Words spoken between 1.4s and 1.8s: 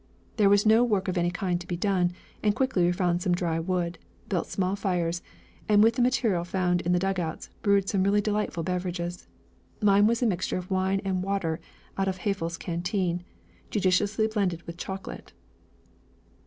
to be